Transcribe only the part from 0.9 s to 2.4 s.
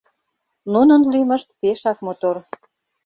лӱмышт пешак мотор.